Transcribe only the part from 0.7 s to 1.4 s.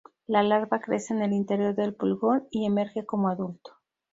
crece en el